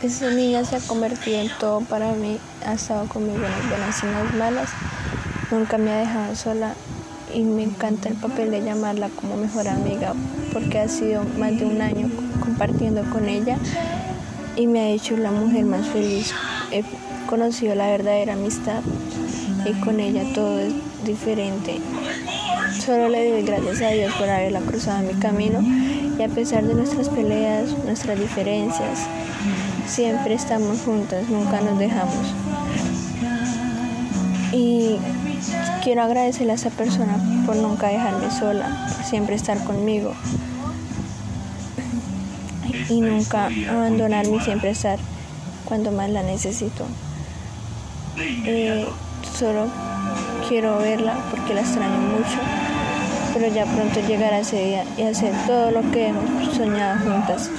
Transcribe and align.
Esa 0.00 0.30
niña 0.30 0.64
se 0.64 0.76
ha 0.76 0.80
convertido 0.80 1.40
en 1.40 1.50
todo 1.58 1.80
para 1.80 2.12
mí, 2.12 2.38
ha 2.64 2.74
estado 2.74 3.08
conmigo 3.08 3.34
en 3.34 3.42
las 3.42 3.68
buenas 3.68 4.00
y 4.00 4.06
en 4.06 4.12
las 4.12 4.34
malas, 4.34 4.70
nunca 5.50 5.76
me 5.76 5.90
ha 5.90 5.98
dejado 5.98 6.36
sola 6.36 6.74
y 7.34 7.42
me 7.42 7.64
encanta 7.64 8.08
el 8.08 8.14
papel 8.14 8.52
de 8.52 8.62
llamarla 8.62 9.08
como 9.08 9.36
mejor 9.36 9.66
amiga 9.66 10.14
porque 10.52 10.78
ha 10.78 10.88
sido 10.88 11.24
más 11.36 11.58
de 11.58 11.64
un 11.64 11.82
año 11.82 12.08
compartiendo 12.38 13.02
con 13.10 13.28
ella 13.28 13.58
y 14.54 14.68
me 14.68 14.80
ha 14.82 14.88
hecho 14.90 15.16
la 15.16 15.32
mujer 15.32 15.64
más 15.64 15.84
feliz. 15.88 16.32
He 16.70 16.84
conocido 17.28 17.74
la 17.74 17.88
verdadera 17.88 18.34
amistad 18.34 18.82
y 19.66 19.72
con 19.80 19.98
ella 19.98 20.22
todo 20.32 20.60
es 20.60 20.74
diferente. 21.04 21.80
Solo 22.72 23.08
le 23.08 23.30
doy 23.30 23.42
gracias 23.42 23.82
a 23.82 23.90
Dios 23.90 24.12
por 24.14 24.28
haberla 24.28 24.60
cruzado 24.60 25.00
en 25.00 25.06
mi 25.08 25.20
camino 25.20 25.60
y 26.18 26.22
a 26.22 26.28
pesar 26.28 26.64
de 26.64 26.74
nuestras 26.74 27.08
peleas, 27.08 27.70
nuestras 27.84 28.18
diferencias, 28.18 29.06
Siempre 29.88 30.34
estamos 30.34 30.82
juntas, 30.82 31.28
nunca 31.30 31.62
nos 31.62 31.78
dejamos. 31.78 32.34
Y 34.52 34.98
quiero 35.82 36.02
agradecerle 36.02 36.52
a 36.52 36.56
esa 36.56 36.68
persona 36.68 37.18
por 37.46 37.56
nunca 37.56 37.88
dejarme 37.88 38.30
sola, 38.30 38.86
por 38.94 39.06
siempre 39.06 39.34
estar 39.34 39.64
conmigo. 39.64 40.12
Y 42.90 43.00
nunca 43.00 43.48
abandonarme 43.70 44.36
y 44.36 44.40
siempre 44.40 44.70
estar 44.70 44.98
cuando 45.64 45.90
más 45.90 46.10
la 46.10 46.22
necesito. 46.22 46.86
Eh, 48.18 48.86
solo 49.38 49.68
quiero 50.48 50.78
verla 50.78 51.14
porque 51.30 51.52
la 51.52 51.60
extraño 51.60 51.98
mucho, 51.98 52.38
pero 53.34 53.48
ya 53.48 53.66
pronto 53.66 54.00
llegará 54.00 54.40
ese 54.40 54.64
día 54.64 54.84
y 54.96 55.02
hacer 55.02 55.34
todo 55.46 55.70
lo 55.70 55.82
que 55.90 56.08
hemos 56.08 56.54
soñado 56.56 56.98
juntas. 57.00 57.50